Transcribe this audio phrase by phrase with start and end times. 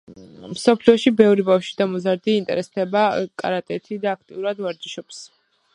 [0.51, 3.05] მსოფლიოში ბევრი ბავშვი და მოზარდი ინტერესდება
[3.43, 5.27] კარატეთი და აქტიურად ვარჯიშობს.